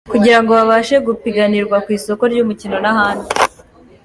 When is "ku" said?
1.83-1.89